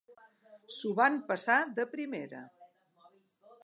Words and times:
S'ho 0.77 0.93
van 1.01 1.19
passar 1.33 1.59
de 1.81 1.87
primera 1.95 2.45